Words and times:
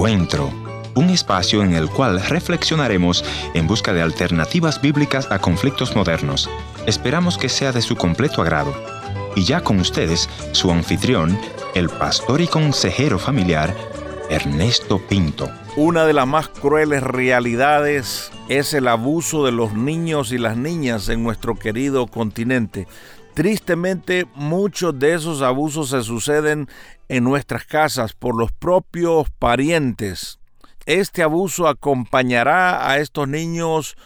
Encuentro, 0.00 0.50
un 0.94 1.10
espacio 1.10 1.62
en 1.62 1.74
el 1.74 1.90
cual 1.90 2.22
reflexionaremos 2.22 3.22
en 3.52 3.66
busca 3.66 3.92
de 3.92 4.00
alternativas 4.00 4.80
bíblicas 4.80 5.30
a 5.30 5.40
conflictos 5.40 5.94
modernos. 5.94 6.48
Esperamos 6.86 7.36
que 7.36 7.50
sea 7.50 7.70
de 7.70 7.82
su 7.82 7.96
completo 7.96 8.40
agrado. 8.40 8.72
Y 9.36 9.44
ya 9.44 9.60
con 9.60 9.78
ustedes, 9.78 10.30
su 10.52 10.70
anfitrión, 10.70 11.38
el 11.74 11.90
pastor 11.90 12.40
y 12.40 12.46
consejero 12.46 13.18
familiar, 13.18 13.76
Ernesto 14.30 15.06
Pinto. 15.06 15.50
Una 15.76 16.06
de 16.06 16.14
las 16.14 16.26
más 16.26 16.48
crueles 16.48 17.02
realidades 17.02 18.32
es 18.48 18.72
el 18.72 18.88
abuso 18.88 19.44
de 19.44 19.52
los 19.52 19.74
niños 19.74 20.32
y 20.32 20.38
las 20.38 20.56
niñas 20.56 21.10
en 21.10 21.22
nuestro 21.22 21.56
querido 21.56 22.06
continente. 22.06 22.88
Tristemente, 23.34 24.26
muchos 24.34 24.98
de 24.98 25.14
esos 25.14 25.40
abusos 25.40 25.90
se 25.90 26.02
suceden 26.02 26.68
en 27.08 27.24
nuestras 27.24 27.64
casas 27.64 28.12
por 28.12 28.36
los 28.36 28.52
propios 28.52 29.30
parientes. 29.38 30.40
Este 30.86 31.22
abuso 31.22 31.68
acompañará 31.68 32.88
a 32.90 32.98
estos 32.98 33.28
niños 33.28 33.96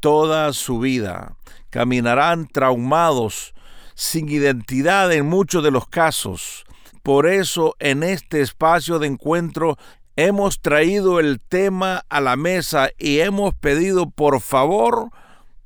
toda 0.00 0.52
su 0.52 0.80
vida. 0.80 1.36
Caminarán 1.70 2.46
traumados, 2.48 3.54
sin 3.94 4.28
identidad 4.28 5.12
en 5.12 5.26
muchos 5.26 5.62
de 5.62 5.70
los 5.70 5.86
casos. 5.86 6.64
Por 7.02 7.26
eso 7.26 7.76
en 7.78 8.02
este 8.02 8.40
espacio 8.40 8.98
de 8.98 9.06
encuentro 9.06 9.76
hemos 10.16 10.60
traído 10.60 11.20
el 11.20 11.40
tema 11.40 12.04
a 12.08 12.20
la 12.20 12.36
mesa 12.36 12.90
y 12.98 13.20
hemos 13.20 13.54
pedido 13.54 14.10
por 14.10 14.40
favor 14.40 15.10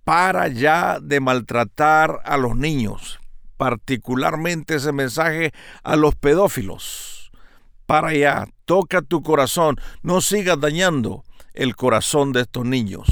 para 0.08 0.48
ya 0.48 1.00
de 1.02 1.20
maltratar 1.20 2.22
a 2.24 2.38
los 2.38 2.56
niños, 2.56 3.20
particularmente 3.58 4.76
ese 4.76 4.90
mensaje 4.90 5.52
a 5.82 5.96
los 5.96 6.14
pedófilos. 6.14 7.30
Para 7.84 8.14
ya, 8.14 8.48
toca 8.64 9.02
tu 9.02 9.22
corazón, 9.22 9.76
no 10.00 10.22
sigas 10.22 10.58
dañando 10.58 11.24
el 11.52 11.76
corazón 11.76 12.32
de 12.32 12.40
estos 12.40 12.64
niños. 12.64 13.06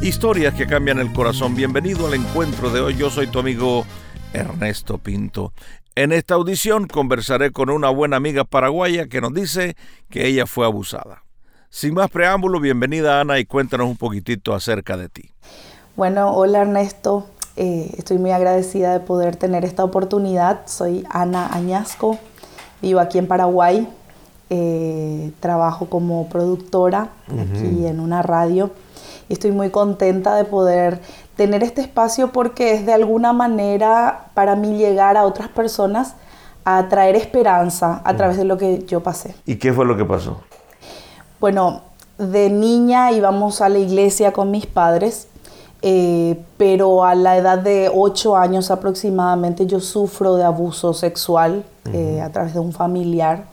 Historias 0.00 0.54
que 0.54 0.66
cambian 0.66 0.98
el 0.98 1.12
corazón. 1.12 1.54
Bienvenido 1.54 2.06
al 2.06 2.14
encuentro 2.14 2.70
de 2.70 2.80
hoy. 2.80 2.96
Yo 2.96 3.10
soy 3.10 3.26
tu 3.26 3.38
amigo 3.38 3.84
Ernesto 4.32 4.96
Pinto. 4.96 5.52
En 5.96 6.12
esta 6.12 6.34
audición 6.34 6.88
conversaré 6.88 7.52
con 7.52 7.70
una 7.70 7.88
buena 7.88 8.18
amiga 8.18 8.44
paraguaya 8.44 9.06
que 9.06 9.22
nos 9.22 9.32
dice 9.32 9.76
que 10.10 10.26
ella 10.26 10.44
fue 10.44 10.66
abusada. 10.66 11.22
Sin 11.70 11.94
más 11.94 12.10
preámbulo, 12.10 12.60
bienvenida 12.60 13.18
Ana 13.18 13.38
y 13.38 13.46
cuéntanos 13.46 13.88
un 13.88 13.96
poquitito 13.96 14.52
acerca 14.52 14.98
de 14.98 15.08
ti. 15.08 15.30
Bueno, 15.96 16.32
hola 16.32 16.60
Ernesto. 16.60 17.26
Eh, 17.56 17.94
estoy 17.96 18.18
muy 18.18 18.30
agradecida 18.30 18.92
de 18.92 19.00
poder 19.00 19.36
tener 19.36 19.64
esta 19.64 19.84
oportunidad. 19.84 20.66
Soy 20.66 21.06
Ana 21.08 21.48
Añasco, 21.50 22.18
vivo 22.82 23.00
aquí 23.00 23.16
en 23.16 23.26
Paraguay. 23.26 23.88
Eh, 24.50 25.32
trabajo 25.40 25.88
como 25.88 26.28
productora 26.28 27.08
aquí 27.26 27.86
en 27.86 28.00
una 28.00 28.20
radio 28.20 28.70
y 29.28 29.32
estoy 29.32 29.50
muy 29.50 29.70
contenta 29.70 30.36
de 30.36 30.44
poder 30.44 31.00
tener 31.36 31.62
este 31.62 31.82
espacio 31.82 32.32
porque 32.32 32.72
es 32.74 32.86
de 32.86 32.94
alguna 32.94 33.32
manera 33.32 34.26
para 34.34 34.56
mí 34.56 34.76
llegar 34.76 35.16
a 35.16 35.24
otras 35.24 35.48
personas 35.48 36.14
a 36.64 36.88
traer 36.88 37.14
esperanza 37.14 38.00
a 38.04 38.16
través 38.16 38.36
de 38.38 38.44
lo 38.44 38.56
que 38.58 38.84
yo 38.86 39.02
pasé. 39.02 39.36
¿Y 39.44 39.56
qué 39.56 39.72
fue 39.72 39.84
lo 39.84 39.96
que 39.96 40.04
pasó? 40.04 40.40
Bueno, 41.38 41.82
de 42.18 42.50
niña 42.50 43.12
íbamos 43.12 43.60
a 43.60 43.68
la 43.68 43.78
iglesia 43.78 44.32
con 44.32 44.50
mis 44.50 44.66
padres, 44.66 45.28
eh, 45.82 46.42
pero 46.56 47.04
a 47.04 47.14
la 47.14 47.36
edad 47.36 47.58
de 47.58 47.90
8 47.94 48.36
años 48.36 48.70
aproximadamente 48.70 49.66
yo 49.66 49.78
sufro 49.78 50.34
de 50.36 50.44
abuso 50.44 50.94
sexual 50.94 51.64
eh, 51.92 52.20
a 52.20 52.32
través 52.32 52.54
de 52.54 52.60
un 52.60 52.72
familiar. 52.72 53.44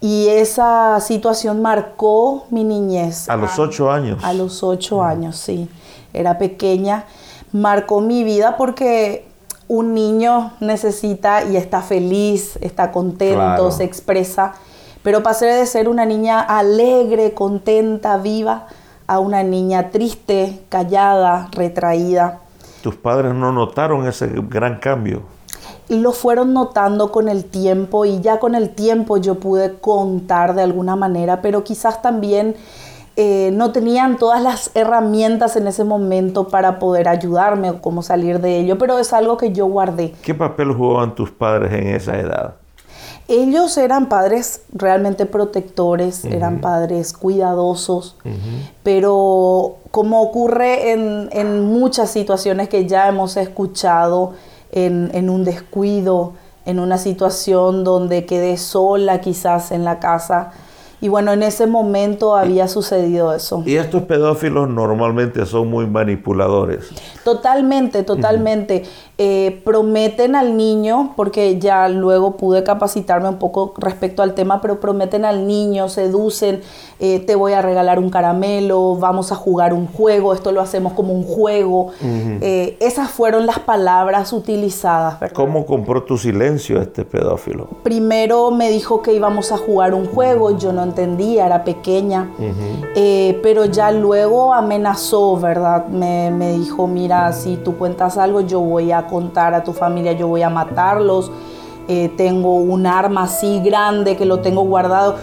Y 0.00 0.28
esa 0.28 1.00
situación 1.00 1.60
marcó 1.60 2.46
mi 2.50 2.62
niñez. 2.62 3.28
A 3.28 3.36
los 3.36 3.58
ocho 3.58 3.90
años. 3.90 4.22
A 4.22 4.32
los 4.32 4.62
ocho 4.62 5.02
años, 5.02 5.36
sí. 5.36 5.68
Era 6.12 6.38
pequeña. 6.38 7.04
Marcó 7.52 8.00
mi 8.00 8.22
vida 8.22 8.56
porque 8.56 9.26
un 9.66 9.94
niño 9.94 10.52
necesita 10.60 11.44
y 11.44 11.56
está 11.56 11.82
feliz, 11.82 12.58
está 12.60 12.92
contento, 12.92 13.70
se 13.70 13.84
expresa. 13.84 14.54
Pero 15.02 15.22
pasé 15.22 15.46
de 15.46 15.66
ser 15.66 15.88
una 15.88 16.04
niña 16.04 16.40
alegre, 16.40 17.34
contenta, 17.34 18.16
viva, 18.18 18.66
a 19.06 19.18
una 19.18 19.42
niña 19.42 19.90
triste, 19.90 20.60
callada, 20.68 21.48
retraída. 21.52 22.40
¿Tus 22.82 22.94
padres 22.96 23.34
no 23.34 23.52
notaron 23.52 24.06
ese 24.06 24.28
gran 24.48 24.78
cambio? 24.78 25.22
Lo 25.88 26.12
fueron 26.12 26.52
notando 26.52 27.10
con 27.10 27.28
el 27.28 27.44
tiempo 27.44 28.04
y 28.04 28.20
ya 28.20 28.38
con 28.38 28.54
el 28.54 28.70
tiempo 28.70 29.16
yo 29.16 29.36
pude 29.36 29.74
contar 29.74 30.54
de 30.54 30.62
alguna 30.62 30.96
manera, 30.96 31.40
pero 31.40 31.64
quizás 31.64 32.02
también 32.02 32.56
eh, 33.16 33.50
no 33.52 33.72
tenían 33.72 34.16
todas 34.16 34.40
las 34.42 34.70
herramientas 34.74 35.56
en 35.56 35.66
ese 35.66 35.82
momento 35.82 36.48
para 36.48 36.78
poder 36.78 37.08
ayudarme 37.08 37.70
o 37.70 37.80
cómo 37.82 38.02
salir 38.02 38.40
de 38.40 38.60
ello, 38.60 38.78
pero 38.78 38.98
es 38.98 39.12
algo 39.12 39.36
que 39.36 39.52
yo 39.52 39.66
guardé. 39.66 40.12
¿Qué 40.22 40.34
papel 40.34 40.72
jugaban 40.72 41.14
tus 41.14 41.30
padres 41.30 41.72
en 41.72 41.88
esa 41.88 42.16
edad? 42.16 42.54
Ellos 43.26 43.76
eran 43.76 44.08
padres 44.08 44.62
realmente 44.72 45.26
protectores, 45.26 46.24
eran 46.24 46.60
padres 46.60 47.12
cuidadosos, 47.12 48.16
pero 48.82 49.76
como 49.90 50.22
ocurre 50.22 50.92
en, 50.92 51.28
en 51.32 51.64
muchas 51.64 52.10
situaciones 52.10 52.70
que 52.70 52.86
ya 52.86 53.06
hemos 53.08 53.36
escuchado, 53.36 54.32
en, 54.72 55.30
un 55.30 55.44
descuido, 55.44 56.34
en 56.66 56.78
una 56.78 56.98
situación 56.98 57.84
donde 57.84 58.26
quedé 58.26 58.56
sola 58.56 59.20
quizás 59.20 59.72
en 59.72 59.84
la 59.84 59.98
casa. 59.98 60.52
Y 61.00 61.08
bueno, 61.08 61.32
en 61.32 61.42
ese 61.42 61.66
momento 61.66 62.36
había 62.36 62.66
sucedido 62.66 63.32
eso. 63.32 63.62
Y 63.64 63.76
estos 63.76 64.02
pedófilos 64.02 64.68
normalmente 64.68 65.46
son 65.46 65.68
muy 65.68 65.86
manipuladores. 65.86 66.90
Totalmente, 67.24 68.02
totalmente. 68.02 68.84
Eh, 69.20 69.60
prometen 69.64 70.34
al 70.34 70.56
niño, 70.56 71.12
porque 71.16 71.58
ya 71.58 71.88
luego 71.88 72.36
pude 72.36 72.62
capacitarme 72.62 73.28
un 73.28 73.38
poco 73.38 73.74
respecto 73.76 74.22
al 74.22 74.34
tema, 74.34 74.60
pero 74.60 74.80
prometen 74.80 75.24
al 75.24 75.46
niño, 75.46 75.88
seducen, 75.88 76.62
eh, 77.00 77.18
te 77.20 77.34
voy 77.34 77.52
a 77.52 77.62
regalar 77.62 77.98
un 77.98 78.10
caramelo, 78.10 78.96
vamos 78.96 79.32
a 79.32 79.34
jugar 79.34 79.74
un 79.74 79.86
juego, 79.86 80.34
esto 80.34 80.52
lo 80.52 80.60
hacemos 80.60 80.92
como 80.94 81.12
un 81.12 81.24
juego. 81.24 81.90
Eh, 82.00 82.76
esas 82.80 83.10
fueron 83.10 83.46
las 83.46 83.58
palabras 83.58 84.32
utilizadas. 84.32 85.18
¿Cómo 85.32 85.66
compró 85.66 86.04
tu 86.04 86.16
silencio 86.16 86.80
este 86.80 87.04
pedófilo? 87.04 87.68
Primero 87.82 88.50
me 88.50 88.70
dijo 88.70 89.02
que 89.02 89.12
íbamos 89.12 89.52
a 89.52 89.58
jugar 89.58 89.94
un 89.94 90.06
juego, 90.06 90.56
yo 90.56 90.72
no 90.72 90.82
entendía, 90.88 91.46
era 91.46 91.64
pequeña, 91.64 92.30
pero 93.42 93.64
ya 93.66 93.90
luego 93.92 94.52
amenazó, 94.52 95.36
¿verdad? 95.36 95.86
Me, 95.88 96.30
me 96.30 96.52
dijo, 96.52 96.86
mira, 96.86 97.32
si 97.32 97.56
tú 97.56 97.76
cuentas 97.76 98.18
algo, 98.18 98.40
yo 98.40 98.60
voy 98.60 98.92
a 98.92 99.06
contar 99.06 99.54
a 99.54 99.62
tu 99.62 99.72
familia, 99.72 100.12
yo 100.12 100.28
voy 100.28 100.42
a 100.42 100.50
matarlos, 100.50 101.30
eh, 101.90 102.12
tengo 102.18 102.56
un 102.56 102.86
arma 102.86 103.22
así 103.22 103.60
grande 103.60 104.14
que 104.16 104.26
lo 104.26 104.40
tengo 104.40 104.62
guardado. 104.62 105.16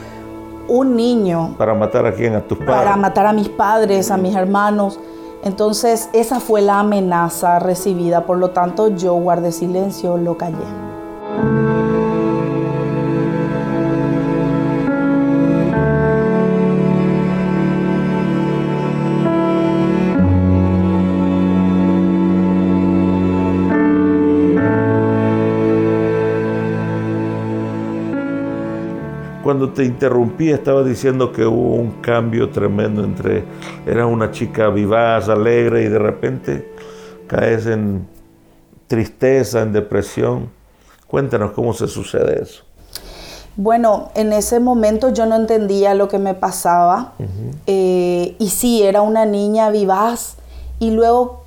Un 0.67 0.95
niño. 0.95 1.53
¿Para 1.59 1.75
matar 1.75 2.07
a 2.07 2.13
quién? 2.13 2.33
¿A 2.33 2.41
tus 2.41 2.57
padres? 2.57 2.75
Para 2.75 2.95
matar 2.95 3.27
a 3.27 3.33
mis 3.33 3.49
padres, 3.49 4.09
a 4.09 4.17
mis 4.17 4.35
hermanos. 4.35 4.99
Entonces 5.43 6.09
esa 6.11 6.39
fue 6.39 6.63
la 6.63 6.79
amenaza 6.79 7.59
recibida, 7.59 8.25
por 8.25 8.39
lo 8.39 8.49
tanto 8.49 8.87
yo 8.87 9.13
guardé 9.13 9.51
silencio, 9.51 10.17
lo 10.17 10.37
callé. 10.37 11.74
Te 29.75 29.83
interrumpí 29.83 30.49
estaba 30.49 30.83
diciendo 30.83 31.31
que 31.31 31.45
hubo 31.45 31.75
un 31.75 32.01
cambio 32.01 32.49
tremendo 32.49 33.03
entre, 33.03 33.43
eras 33.85 34.07
una 34.07 34.31
chica 34.31 34.69
vivaz, 34.69 35.29
alegre 35.29 35.83
y 35.83 35.89
de 35.89 35.99
repente 35.99 36.71
caes 37.27 37.67
en 37.67 38.07
tristeza, 38.87 39.61
en 39.61 39.73
depresión. 39.73 40.49
Cuéntanos 41.07 41.51
cómo 41.51 41.73
se 41.73 41.87
sucede 41.87 42.41
eso. 42.41 42.63
Bueno, 43.57 44.09
en 44.15 44.33
ese 44.33 44.59
momento 44.59 45.13
yo 45.13 45.25
no 45.25 45.35
entendía 45.35 45.93
lo 45.93 46.07
que 46.07 46.19
me 46.19 46.33
pasaba 46.33 47.13
eh, 47.67 48.35
y 48.37 48.49
sí, 48.49 48.83
era 48.83 49.01
una 49.01 49.25
niña 49.25 49.69
vivaz 49.69 50.37
y 50.79 50.91
luego 50.91 51.44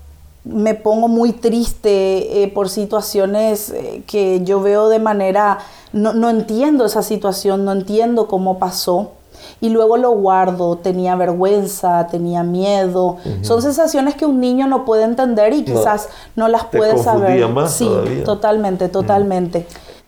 me 0.49 0.75
pongo 0.75 1.09
muy 1.09 1.33
triste 1.33 2.43
eh, 2.43 2.49
por 2.49 2.69
situaciones 2.69 3.71
eh, 3.71 4.03
que 4.07 4.43
yo 4.45 4.61
veo 4.61 4.89
de 4.89 4.99
manera, 4.99 5.59
no, 5.93 6.31
entiendo 6.31 6.87
esa 6.87 7.03
situación, 7.03 7.65
no 7.65 7.73
entiendo 7.73 8.27
cómo 8.27 8.59
pasó. 8.59 9.13
y 9.61 9.69
luego 9.69 9.97
lo 9.97 10.11
guardo, 10.11 10.79
tenía 10.79 11.15
vergüenza, 11.17 12.07
tenía 12.09 12.43
miedo. 12.43 13.19
Son 13.43 13.63
sensaciones 13.63 14.17
que 14.17 14.27
un 14.27 14.41
niño 14.41 14.67
no 14.67 14.85
puede 14.85 15.05
entender 15.05 15.53
y 15.53 15.65
quizás 15.65 16.09
no, 16.35 16.49
las 16.49 16.65
puede 16.65 16.99
saber. 16.99 17.47
Más 17.49 17.73
sí, 17.73 17.89
totalmente, 18.25 18.89
totalmente. 18.89 19.67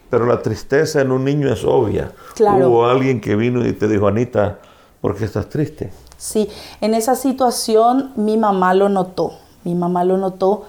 Pero 0.09 0.27
la 0.27 0.43
tristeza 0.43 1.01
en 1.01 1.13
un 1.13 1.25
niño 1.25 1.53
es 1.53 1.65
obvia. 1.65 2.13
Claro. 2.35 2.69
Hubo 2.69 2.87
alguien 2.87 3.21
que 3.21 3.37
vino 3.37 3.65
y 3.65 3.73
te 3.73 3.87
dijo, 3.87 4.09
Anita, 4.09 4.59
¿por 5.01 5.17
qué 5.17 5.25
estás 5.25 5.49
triste? 5.49 5.93
Sí, 6.17 6.49
en 6.81 6.95
esa 6.95 7.15
situación 7.15 8.13
mi 8.17 8.37
mamá 8.37 8.75
lo 8.75 8.89
notó. 8.89 9.33
Mi 9.65 9.75
mamá 9.75 10.05
lo 10.05 10.17
notó 10.17 10.63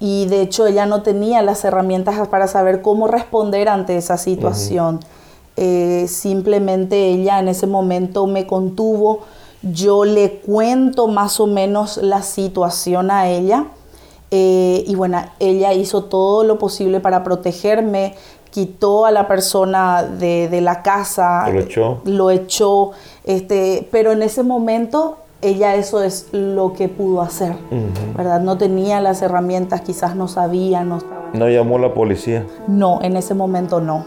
y 0.00 0.26
de 0.26 0.40
hecho 0.40 0.66
ella 0.66 0.86
no 0.86 1.02
tenía 1.02 1.42
las 1.42 1.64
herramientas 1.64 2.26
para 2.28 2.48
saber 2.48 2.80
cómo 2.80 3.06
responder 3.06 3.68
ante 3.68 3.96
esa 3.96 4.16
situación. 4.16 5.00
Eh, 5.56 6.06
simplemente 6.08 7.08
ella 7.08 7.38
en 7.38 7.48
ese 7.48 7.66
momento 7.66 8.26
me 8.26 8.46
contuvo, 8.46 9.20
yo 9.62 10.06
le 10.06 10.38
cuento 10.38 11.06
más 11.06 11.38
o 11.38 11.46
menos 11.46 11.98
la 11.98 12.22
situación 12.22 13.10
a 13.10 13.28
ella 13.28 13.66
eh, 14.30 14.84
y 14.86 14.94
bueno, 14.94 15.22
ella 15.38 15.74
hizo 15.74 16.04
todo 16.04 16.44
lo 16.44 16.58
posible 16.58 17.00
para 17.00 17.22
protegerme, 17.24 18.14
quitó 18.50 19.04
a 19.04 19.10
la 19.10 19.28
persona 19.28 20.02
de, 20.02 20.60
la 20.62 20.82
casa, 20.82 21.48
lo 21.50 21.60
echó, 21.60 22.00
lo 22.04 22.30
echó 22.30 22.92
este, 23.24 23.86
pero 23.90 24.12
en 24.12 24.22
ese 24.22 24.42
momento 24.42 25.18
ella 25.42 25.74
eso 25.74 26.02
es 26.02 26.28
lo 26.32 26.72
que 26.74 26.88
pudo 26.88 27.22
hacer, 27.22 27.54
¿verdad? 28.16 28.40
No 28.40 28.58
tenía 28.58 29.00
las 29.00 29.22
herramientas, 29.22 29.80
quizás 29.80 30.14
no 30.14 30.28
sabía, 30.28 30.84
no 30.84 30.98
¿No 31.32 31.48
llamó 31.48 31.78
la 31.78 31.94
policía? 31.94 32.44
No, 32.66 33.00
en 33.02 33.16
ese 33.16 33.34
momento 33.34 33.80
no. 33.80 34.04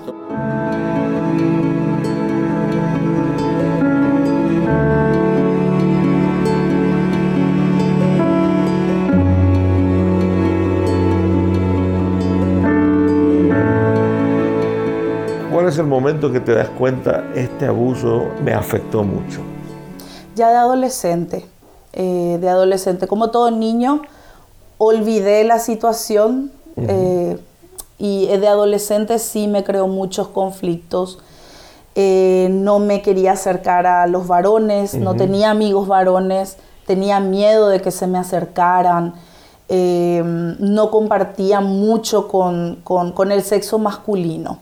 ¿Cuál 15.51 15.69
es 15.69 15.77
el 15.77 15.85
momento 15.87 16.31
que 16.31 16.41
te 16.41 16.53
das 16.53 16.69
cuenta, 16.69 17.23
este 17.35 17.65
abuso 17.65 18.27
me 18.43 18.53
afectó 18.53 19.03
mucho? 19.03 19.39
Ya 20.35 20.49
de 20.49 20.55
adolescente, 20.57 21.45
eh, 21.93 22.37
de 22.39 22.49
adolescente, 22.49 23.07
como 23.07 23.29
todo 23.31 23.51
niño, 23.51 24.01
olvidé 24.77 25.43
la 25.43 25.59
situación 25.59 26.51
eh, 26.75 27.37
y 27.97 28.27
de 28.27 28.47
adolescente 28.47 29.19
sí 29.19 29.47
me 29.47 29.63
creó 29.63 29.87
muchos 29.87 30.27
conflictos. 30.27 31.19
Eh, 31.95 32.47
no 32.51 32.79
me 32.79 33.03
quería 33.03 33.33
acercar 33.33 33.85
a 33.85 34.07
los 34.07 34.27
varones, 34.27 34.95
no 34.95 35.15
tenía 35.15 35.51
amigos 35.51 35.87
varones, 35.87 36.57
tenía 36.87 37.19
miedo 37.19 37.69
de 37.69 37.81
que 37.81 37.91
se 37.91 38.07
me 38.07 38.17
acercaran, 38.17 39.13
no 39.69 40.91
compartía 40.91 41.61
mucho 41.61 42.27
con, 42.27 42.81
con 42.83 43.31
el 43.31 43.43
sexo 43.43 43.79
masculino 43.79 44.59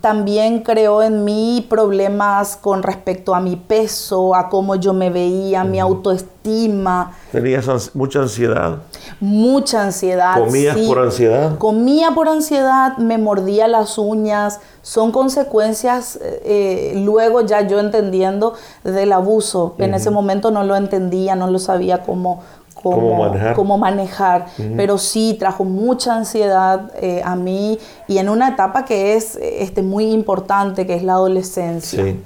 también 0.00 0.60
creó 0.60 1.02
en 1.02 1.24
mí 1.24 1.66
problemas 1.68 2.56
con 2.56 2.82
respecto 2.82 3.34
a 3.34 3.40
mi 3.40 3.56
peso, 3.56 4.34
a 4.34 4.48
cómo 4.48 4.76
yo 4.76 4.92
me 4.92 5.10
veía, 5.10 5.64
mi 5.64 5.78
autoestima. 5.78 7.12
¿Tenías 7.32 7.94
mucha 7.94 8.20
ansiedad? 8.20 8.78
Mucha 9.20 9.82
ansiedad. 9.82 10.38
¿Comías 10.38 10.76
por 10.76 10.98
ansiedad? 10.98 11.58
Comía 11.58 12.10
por 12.12 12.28
ansiedad, 12.28 12.96
me 12.98 13.18
mordía 13.18 13.68
las 13.68 13.98
uñas. 13.98 14.60
Son 14.82 15.12
consecuencias, 15.12 16.18
eh, 16.22 16.92
luego 16.96 17.40
ya 17.40 17.66
yo 17.66 17.80
entendiendo 17.80 18.54
del 18.82 19.12
abuso. 19.12 19.74
En 19.78 19.94
ese 19.94 20.10
momento 20.10 20.50
no 20.50 20.62
lo 20.64 20.76
entendía, 20.76 21.34
no 21.34 21.50
lo 21.50 21.58
sabía 21.58 22.02
cómo, 22.02 22.42
cómo, 22.84 23.78
manejar, 23.78 24.46
pero 24.76 24.98
sí 24.98 25.36
trajo 25.38 25.64
mucha 25.64 26.14
ansiedad 26.16 26.92
eh, 27.00 27.22
a 27.24 27.34
mí 27.34 27.78
y 28.06 28.18
en 28.18 28.28
una 28.28 28.50
etapa 28.50 28.84
que 28.84 29.14
es 29.16 29.36
este, 29.36 29.82
muy 29.82 30.12
importante, 30.12 30.86
que 30.86 30.94
es 30.94 31.02
la 31.02 31.14
adolescencia. 31.14 32.04
Sí. 32.04 32.20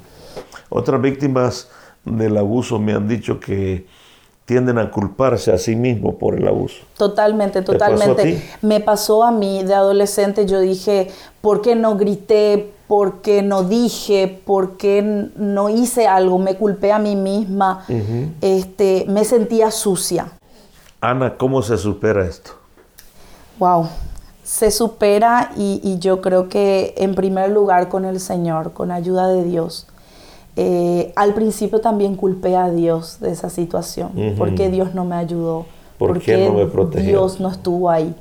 Otras 0.68 1.00
víctimas 1.00 1.68
del 2.04 2.36
abuso 2.36 2.78
me 2.78 2.92
han 2.92 3.08
dicho 3.08 3.40
que 3.40 3.86
tienden 4.48 4.78
a 4.78 4.90
culparse 4.90 5.52
a 5.52 5.58
sí 5.58 5.76
mismos 5.76 6.14
por 6.14 6.34
el 6.34 6.48
abuso. 6.48 6.78
Totalmente, 6.96 7.60
totalmente. 7.60 8.42
Me 8.62 8.80
pasó 8.80 9.22
a 9.22 9.30
mí 9.30 9.62
de 9.62 9.74
adolescente, 9.74 10.46
yo 10.46 10.60
dije, 10.60 11.08
¿por 11.42 11.60
qué 11.60 11.74
no 11.74 11.96
grité? 11.96 12.72
¿Por 12.86 13.20
qué 13.20 13.42
no 13.42 13.64
dije? 13.64 14.40
¿Por 14.46 14.78
qué 14.78 15.02
no 15.36 15.68
hice 15.68 16.06
algo? 16.06 16.38
Me 16.38 16.56
culpé 16.56 16.92
a 16.92 16.98
mí 16.98 17.14
misma. 17.14 17.84
este, 18.40 19.04
me 19.06 19.26
sentía 19.26 19.70
sucia. 19.70 20.32
Ana, 21.00 21.36
¿cómo 21.36 21.62
se 21.62 21.78
supera 21.78 22.26
esto? 22.26 22.52
Wow, 23.58 23.88
se 24.42 24.70
supera 24.70 25.52
y, 25.56 25.98
yo 26.00 26.20
creo 26.20 26.48
que 26.48 26.94
en 26.96 27.14
primer 27.14 27.50
lugar 27.50 27.88
con 27.88 28.04
el 28.04 28.18
Señor, 28.18 28.72
con 28.72 28.90
ayuda 28.90 29.28
de 29.28 29.44
Dios. 29.44 29.86
Eh, 30.56 31.12
al 31.14 31.34
principio 31.34 31.80
también 31.80 32.16
culpé 32.16 32.56
a 32.56 32.68
Dios 32.70 33.20
de 33.20 33.30
esa 33.30 33.48
situación, 33.48 34.10
porque 34.36 34.70
Dios 34.70 34.92
no 34.92 35.04
me 35.04 35.14
ayudó, 35.14 35.66
¿Por 35.98 36.14
porque 36.14 36.48
no 36.48 36.54
me 36.54 36.66
protegió? 36.66 37.08
Dios 37.08 37.38
no 37.38 37.48
estuvo 37.48 37.90
ahí. 37.90 38.12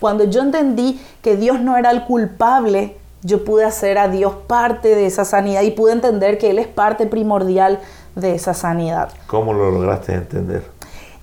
Cuando 0.00 0.24
yo 0.24 0.42
entendí 0.42 1.00
que 1.22 1.36
Dios 1.36 1.60
no 1.60 1.76
era 1.76 1.92
el 1.92 2.04
culpable, 2.04 2.96
yo 3.22 3.44
pude 3.44 3.64
hacer 3.64 3.98
a 3.98 4.08
Dios 4.08 4.34
parte 4.48 4.94
de 4.96 5.06
esa 5.06 5.24
sanidad 5.24 5.62
y 5.62 5.70
pude 5.70 5.92
entender 5.92 6.38
que 6.38 6.50
Él 6.50 6.58
es 6.58 6.66
parte 6.66 7.06
primordial 7.06 7.78
de 8.16 8.34
esa 8.34 8.54
sanidad. 8.54 9.10
¿Cómo 9.28 9.52
lo 9.52 9.70
lograste 9.70 10.14
entender? 10.14 10.64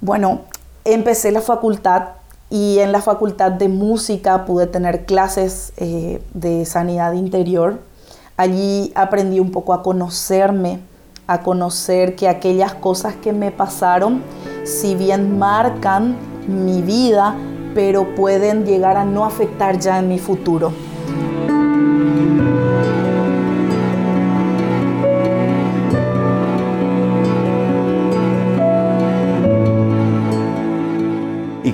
Bueno, 0.02 0.42
empecé 0.86 1.32
la 1.32 1.42
facultad 1.42 2.10
y 2.50 2.80
en 2.80 2.92
la 2.92 3.02
facultad 3.02 3.52
de 3.52 3.70
música 3.70 4.46
pude 4.46 4.68
tener 4.68 5.06
clases 5.06 5.74
eh, 5.78 6.22
de 6.34 6.66
sanidad 6.66 7.14
interior. 7.14 7.80
Allí 8.38 8.92
aprendí 8.96 9.40
un 9.40 9.52
poco 9.52 9.74
a 9.74 9.84
conocerme, 9.84 10.80
a 11.28 11.42
conocer 11.42 12.16
que 12.16 12.28
aquellas 12.28 12.74
cosas 12.74 13.16
que 13.16 13.34
me 13.34 13.52
pasaron, 13.52 14.24
si 14.64 14.96
bien 14.96 15.38
marcan 15.38 16.16
mi 16.48 16.82
vida, 16.82 17.36
pero 17.76 18.16
pueden 18.16 18.66
llegar 18.66 18.98
a 18.98 19.06
no 19.06 19.26
afectar 19.26 19.78
ya 19.80 20.00
en 20.00 20.08
mi 20.08 20.18
futuro. 20.18 20.72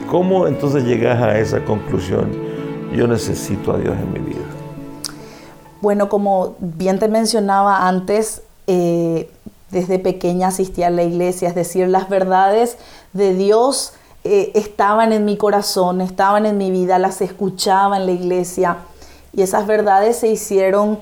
¿Cómo 0.10 0.48
entonces 0.48 0.84
llegas 0.84 1.22
a 1.22 1.40
esa 1.40 1.66
conclusión? 1.66 2.32
Yo 2.94 3.08
necesito 3.08 3.74
a 3.74 3.78
Dios 3.78 3.96
en 3.98 4.14
mi 4.14 4.20
vida. 4.20 4.46
Bueno, 5.82 6.10
como 6.10 6.56
bien 6.60 7.00
te 7.00 7.08
mencionaba 7.08 7.88
antes, 7.88 8.44
eh, 8.68 9.30
desde 9.72 10.00
pequeña 10.00 10.48
asistía 10.48 10.88
a 10.88 10.92
la 10.92 11.04
iglesia, 11.04 11.50
es 11.50 11.56
decir, 11.56 11.88
las 11.88 12.08
verdades 12.08 12.78
de 13.14 13.34
Dios 13.34 13.94
eh, 14.24 14.52
estaban 14.56 15.12
en 15.12 15.26
mi 15.26 15.38
corazón, 15.38 16.02
estaban 16.02 16.46
en 16.46 16.58
mi 16.58 16.72
vida, 16.72 17.00
las 17.00 17.22
escuchaba 17.22 17.98
en 17.98 18.06
la 18.06 18.12
iglesia 18.12 18.78
y 19.34 19.42
esas 19.42 19.68
verdades 19.68 20.18
se 20.18 20.28
hicieron 20.28 21.00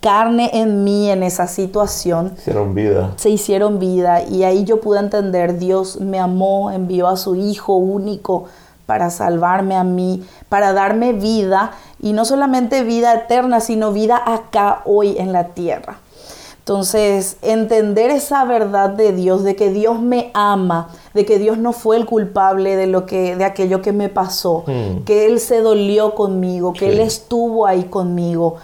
carne 0.00 0.50
en 0.52 0.84
mí 0.84 1.10
en 1.10 1.22
esa 1.22 1.46
situación. 1.46 2.32
Se 2.36 2.42
hicieron 2.42 2.74
vida. 2.74 3.12
Se 3.16 3.30
hicieron 3.30 3.78
vida 3.78 4.22
y 4.22 4.44
ahí 4.44 4.64
yo 4.64 4.80
pude 4.80 4.98
entender, 4.98 5.58
Dios 5.58 6.00
me 6.00 6.18
amó, 6.18 6.70
envió 6.70 7.08
a 7.08 7.16
su 7.16 7.34
Hijo 7.36 7.74
único 7.74 8.44
para 8.86 9.10
salvarme 9.10 9.76
a 9.76 9.84
mí, 9.84 10.24
para 10.48 10.72
darme 10.72 11.12
vida 11.12 11.72
y 12.00 12.12
no 12.12 12.24
solamente 12.24 12.84
vida 12.84 13.14
eterna, 13.14 13.60
sino 13.60 13.92
vida 13.92 14.20
acá 14.24 14.82
hoy 14.84 15.16
en 15.18 15.32
la 15.32 15.48
tierra. 15.48 15.98
Entonces, 16.58 17.36
entender 17.42 18.10
esa 18.10 18.42
verdad 18.46 18.88
de 18.88 19.12
Dios, 19.12 19.44
de 19.44 19.54
que 19.54 19.68
Dios 19.68 20.00
me 20.00 20.30
ama, 20.32 20.88
de 21.12 21.26
que 21.26 21.38
Dios 21.38 21.58
no 21.58 21.74
fue 21.74 21.98
el 21.98 22.06
culpable 22.06 22.76
de 22.76 22.86
lo 22.86 23.04
que, 23.04 23.36
de 23.36 23.44
aquello 23.44 23.82
que 23.82 23.92
me 23.92 24.08
pasó, 24.08 24.64
hmm. 24.66 25.04
que 25.04 25.26
Él 25.26 25.40
se 25.40 25.60
dolió 25.60 26.14
conmigo, 26.14 26.72
que 26.72 26.90
Él 26.90 27.00
estuvo 27.00 27.66
ahí 27.66 27.84
conmigo, 27.84 28.56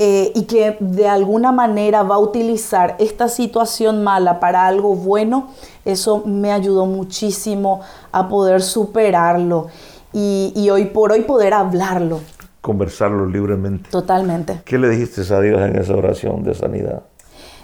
eh, 0.00 0.30
y 0.32 0.44
que 0.44 0.76
de 0.78 1.08
alguna 1.08 1.50
manera 1.50 2.04
va 2.04 2.14
a 2.14 2.18
utilizar 2.18 2.94
esta 3.00 3.28
situación 3.28 4.04
mala 4.04 4.38
para 4.38 4.64
algo 4.64 4.94
bueno, 4.94 5.48
eso 5.84 6.22
me 6.24 6.52
ayudó 6.52 6.86
muchísimo 6.86 7.80
a 8.12 8.28
poder 8.28 8.62
superarlo 8.62 9.66
y, 10.12 10.68
hoy 10.70 10.84
por 10.84 11.10
hoy 11.10 11.22
poder 11.22 11.52
hablarlo. 11.52 12.20
Conversarlo 12.60 13.26
libremente. 13.26 13.90
Totalmente. 13.90 14.62
¿Qué 14.64 14.78
le 14.78 14.88
dijiste 14.88 15.22
a 15.34 15.40
Dios 15.40 15.60
en 15.62 15.74
esa 15.74 15.96
oración 15.96 16.44
de 16.44 16.54
sanidad? 16.54 17.02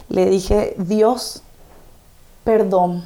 Le 0.09 0.29
dije, 0.29 0.75
Dios, 0.77 1.41
perdón, 2.43 3.05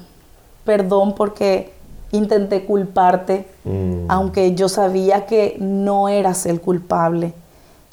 perdón 0.65 1.15
porque 1.15 1.75
intenté 2.13 2.65
culparte, 2.65 3.47
mm. 3.65 4.07
aunque 4.09 4.55
yo 4.55 4.71
sabía 4.71 5.27
que 5.27 5.57
no 5.61 6.09
eras 6.09 6.47
el 6.47 6.63
culpable 6.63 7.35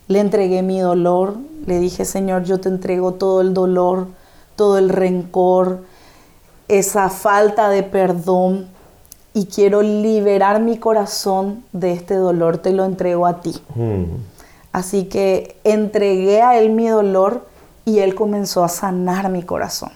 Le 0.08 0.20
entregué 0.20 0.62
mi 0.62 0.80
dolor, 0.80 1.36
le 1.66 1.80
dije, 1.80 2.06
Señor, 2.06 2.44
yo 2.44 2.60
te 2.60 2.70
entrego 2.70 3.14
todo 3.14 3.42
el 3.42 3.54
dolor, 3.54 4.08
todo 4.56 4.78
el 4.78 4.90
rencor, 4.90 5.80
esa 6.68 7.10
falta 7.10 7.70
de 7.70 7.84
perdón 7.84 8.68
y 9.34 9.48
quiero 9.48 9.82
liberar 9.82 10.62
mi 10.62 10.78
corazón 10.78 11.64
de 11.74 11.92
este 11.92 12.16
dolor, 12.16 12.60
te 12.60 12.72
lo 12.72 12.86
entrego 12.86 13.26
a 13.26 13.42
ti. 13.42 13.54
Mm. 13.76 14.04
Así 14.72 15.06
que 15.06 15.58
entregué 15.64 16.42
a 16.42 16.58
él 16.60 16.70
mi 16.70 16.88
dolor 16.88 17.46
y 17.84 18.00
él 18.00 18.16
comenzó 18.16 18.64
a 18.64 18.70
sanar 18.70 19.30
mi 19.30 19.44
corazón. 19.44 19.92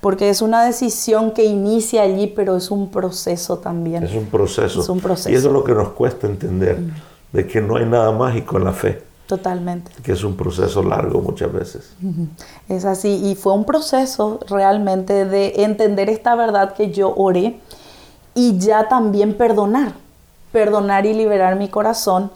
Porque 0.00 0.28
es 0.28 0.42
una 0.42 0.64
decisión 0.64 1.32
que 1.32 1.44
inicia 1.44 2.02
allí, 2.02 2.26
pero 2.26 2.56
es 2.56 2.70
un 2.70 2.90
proceso 2.90 3.58
también. 3.58 4.04
Es 4.04 4.14
un 4.14 4.26
proceso. 4.26 4.92
un 4.92 5.00
proceso. 5.00 5.30
Y 5.30 5.34
eso 5.34 5.48
es 5.48 5.52
lo 5.52 5.64
que 5.64 5.72
nos 5.72 5.90
cuesta 5.90 6.26
entender, 6.26 6.80
mm. 6.80 6.92
de 7.32 7.46
que 7.46 7.60
no 7.60 7.76
hay 7.76 7.86
nada 7.86 8.12
mágico 8.12 8.56
en 8.58 8.64
la 8.64 8.72
fe. 8.72 9.09
Totalmente. 9.30 9.92
Que 10.02 10.10
es 10.10 10.24
un 10.24 10.34
proceso 10.34 10.82
largo 10.82 11.20
muchas 11.20 11.52
veces. 11.52 11.92
Es 12.68 12.84
así. 12.84 13.30
Y 13.30 13.36
fue 13.36 13.52
un 13.52 13.64
proceso 13.64 14.40
realmente 14.48 15.24
de 15.24 15.62
entender 15.62 16.10
esta 16.10 16.34
verdad 16.34 16.74
que 16.74 16.90
yo 16.90 17.14
oré 17.14 17.60
y 18.34 18.58
ya 18.58 18.88
también 18.88 19.34
perdonar. 19.34 19.92
Perdonar 20.50 21.06
y 21.06 21.14
liberar 21.14 21.54
mi 21.54 21.68
corazón. 21.68 22.32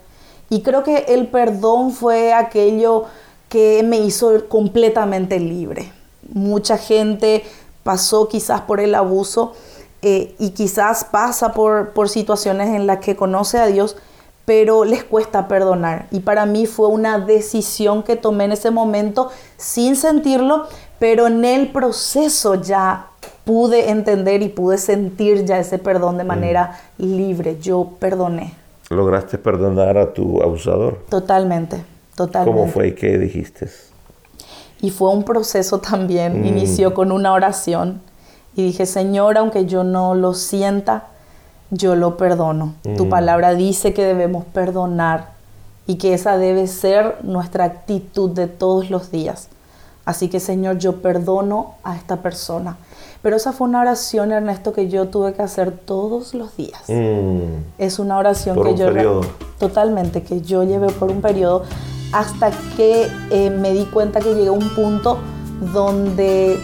Y 0.50 0.62
creo 0.62 0.84
que 0.84 1.06
el 1.08 1.26
perdón 1.26 1.90
fue 1.90 2.32
aquello 2.32 3.06
que 3.48 3.82
me 3.82 3.98
hizo 3.98 4.48
completamente 4.48 5.40
libre. 5.40 5.90
Mucha 6.32 6.78
gente 6.78 7.42
pasó 7.82 8.28
quizás 8.28 8.60
por 8.60 8.78
el 8.78 8.94
abuso 8.94 9.54
eh, 10.00 10.36
y 10.38 10.50
quizás 10.50 11.02
pasa 11.02 11.54
por, 11.54 11.90
por 11.90 12.08
situaciones 12.08 12.68
en 12.68 12.86
las 12.86 13.00
que 13.00 13.16
conoce 13.16 13.58
a 13.58 13.66
Dios, 13.66 13.96
pero 14.44 14.84
les 14.84 15.04
cuesta 15.04 15.48
perdonar. 15.48 16.06
Y 16.10 16.20
para 16.20 16.46
mí 16.46 16.66
fue 16.66 16.88
una 16.88 17.18
decisión 17.18 18.02
que 18.02 18.16
tomé 18.16 18.44
en 18.44 18.52
ese 18.52 18.70
momento 18.70 19.30
sin 19.56 19.96
sentirlo, 19.96 20.66
pero 20.98 21.26
en 21.26 21.44
el 21.44 21.72
proceso 21.72 22.54
ya 22.56 23.06
pude 23.44 23.90
entender 23.90 24.42
y 24.42 24.48
pude 24.48 24.78
sentir 24.78 25.44
ya 25.44 25.58
ese 25.58 25.78
perdón 25.78 26.18
de 26.18 26.24
manera 26.24 26.80
libre. 26.98 27.58
Yo 27.60 27.92
perdoné. 27.98 28.54
¿Lograste 28.90 29.38
perdonar 29.38 29.96
a 29.96 30.12
tu 30.12 30.42
abusador? 30.42 31.04
Totalmente, 31.08 31.82
totalmente. 32.14 32.58
¿Cómo 32.58 32.70
fue 32.70 32.88
y 32.88 32.94
qué 32.94 33.18
dijiste? 33.18 33.70
Y 34.80 34.90
fue 34.90 35.10
un 35.10 35.24
proceso 35.24 35.78
también. 35.80 36.42
Mm. 36.42 36.44
Inició 36.44 36.92
con 36.92 37.12
una 37.12 37.32
oración 37.32 38.02
y 38.54 38.64
dije, 38.64 38.84
Señor, 38.84 39.38
aunque 39.38 39.64
yo 39.64 39.84
no 39.84 40.14
lo 40.14 40.34
sienta, 40.34 41.08
yo 41.74 41.96
lo 41.96 42.16
perdono. 42.16 42.74
Tu 42.96 43.06
mm. 43.06 43.08
palabra 43.08 43.54
dice 43.54 43.92
que 43.92 44.04
debemos 44.04 44.44
perdonar 44.44 45.32
y 45.86 45.96
que 45.96 46.14
esa 46.14 46.38
debe 46.38 46.66
ser 46.66 47.16
nuestra 47.22 47.64
actitud 47.64 48.30
de 48.30 48.46
todos 48.46 48.90
los 48.90 49.10
días. 49.10 49.48
Así 50.04 50.28
que 50.28 50.40
Señor, 50.40 50.78
yo 50.78 51.00
perdono 51.00 51.74
a 51.82 51.96
esta 51.96 52.16
persona. 52.16 52.76
Pero 53.22 53.36
esa 53.36 53.52
fue 53.52 53.68
una 53.68 53.80
oración, 53.80 54.32
Ernesto, 54.32 54.74
que 54.74 54.88
yo 54.88 55.08
tuve 55.08 55.32
que 55.32 55.40
hacer 55.42 55.72
todos 55.72 56.34
los 56.34 56.56
días. 56.56 56.82
Mm. 56.88 57.62
Es 57.78 57.98
una 57.98 58.18
oración 58.18 58.62
que 58.62 58.76
yo... 58.76 59.22
Totalmente, 59.58 60.22
que 60.22 60.42
yo 60.42 60.62
llevé 60.62 60.88
por 60.88 61.10
un 61.10 61.22
periodo 61.22 61.62
hasta 62.12 62.50
que 62.76 63.08
eh, 63.30 63.50
me 63.50 63.72
di 63.72 63.86
cuenta 63.86 64.20
que 64.20 64.34
llegué 64.34 64.48
a 64.48 64.52
un 64.52 64.74
punto 64.74 65.18
donde 65.72 66.58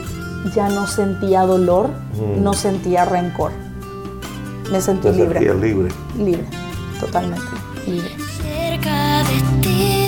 ya 0.54 0.68
no 0.68 0.86
sentía 0.86 1.46
dolor, 1.46 1.88
mm. 1.88 2.42
no 2.42 2.52
sentía 2.52 3.04
rencor 3.06 3.52
me 4.70 4.80
sentí 4.80 5.08
libre. 5.10 5.40
libre. 5.54 5.88
Libre, 6.16 6.44
totalmente 6.98 7.42
libre. 7.86 8.10
Cerca 8.40 9.24
de 9.24 9.60
ti, 9.60 9.99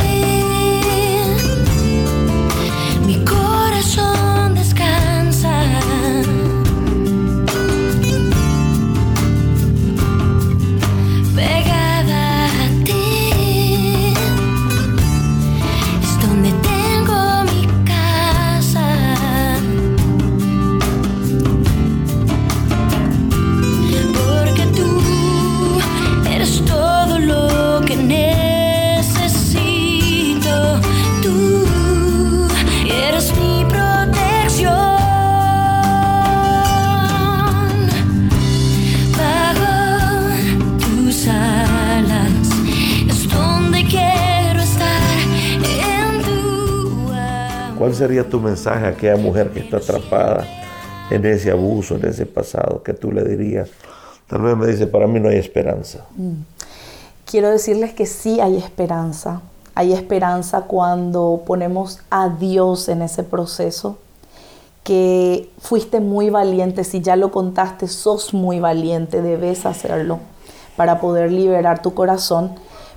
sería 48.03 48.29
tu 48.29 48.41
mensaje 48.41 48.85
a 48.85 48.89
aquella 48.89 49.17
mujer 49.17 49.51
que 49.51 49.61
está 49.61 49.77
atrapada 49.77 50.45
en 51.09 51.25
ese 51.25 51.53
abuso, 51.53 51.95
en 51.95 52.07
ese 52.07 52.27
pasado? 52.27 52.83
que 52.83 52.93
tú 52.95 53.13
le 53.13 53.23
dirías? 53.23 53.71
Tal 54.27 54.41
vez 54.43 54.57
me 54.57 54.67
dice, 54.67 54.89
para 54.89 55.07
mí 55.07 55.21
no 55.21 55.29
hay 55.29 55.37
esperanza. 55.37 56.05
Mm. 56.17 56.43
Quiero 57.25 57.49
decirles 57.49 57.95
que 57.95 58.07
sí 58.07 58.41
hay 58.41 58.57
esperanza. 58.57 59.41
Hay 59.77 59.93
esperanza 59.93 60.63
cuando 60.63 61.43
ponemos 61.47 62.01
a 62.11 62.29
Dios 62.29 62.89
en 62.89 63.03
ese 63.03 63.23
proceso, 63.23 63.99
que 64.83 65.49
fuiste 65.61 66.01
muy 66.01 66.29
valiente, 66.29 66.83
si 66.83 67.03
ya 67.03 67.15
lo 67.15 67.31
contaste, 67.31 67.87
sos 67.87 68.35
muy 68.35 68.59
valiente, 68.59 69.23
debes 69.23 69.65
hacerlo 69.65 70.19
para 70.77 71.01
poder 71.01 71.31
liberar 71.31 71.83
tu 71.83 71.95
corazón, 71.95 72.57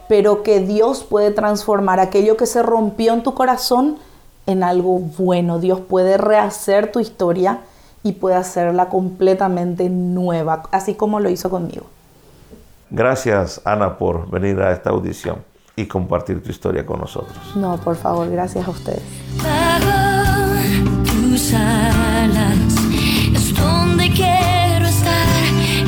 pero 0.09 0.41
que 0.41 0.61
Dios 0.61 1.03
puede 1.03 1.29
transformar 1.29 1.99
aquello 1.99 2.37
que 2.37 2.47
se 2.47 2.63
rompió 2.63 3.13
en 3.13 3.21
tu 3.21 3.35
corazón 3.35 3.97
en 4.45 4.63
algo 4.63 4.99
bueno. 4.99 5.59
Dios 5.59 5.79
puede 5.79 6.17
rehacer 6.17 6.91
tu 6.91 6.99
historia 6.99 7.59
y 8.03 8.13
puede 8.13 8.35
hacerla 8.35 8.89
completamente 8.89 9.89
nueva, 9.89 10.63
así 10.71 10.93
como 10.93 11.19
lo 11.19 11.29
hizo 11.29 11.49
conmigo. 11.49 11.85
Gracias, 12.91 13.61
Ana, 13.65 13.97
por 13.97 14.29
venir 14.29 14.61
a 14.61 14.71
esta 14.71 14.91
audición 14.91 15.37
y 15.75 15.87
compartir 15.87 16.41
tu 16.41 16.51
historia 16.51 16.85
con 16.85 16.99
nosotros. 16.99 17.35
No, 17.55 17.77
por 17.77 17.95
favor, 17.95 18.29
gracias 18.29 18.67
a 18.67 18.71
ustedes. 18.71 19.01
es 23.33 23.53
donde 23.55 24.09
quiero 24.11 24.85
estar 24.85 25.27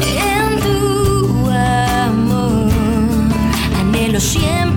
en 0.01 0.59
tu 0.59 1.49
amor. 1.49 2.71
Anhelo 3.79 4.19
siempre 4.19 4.76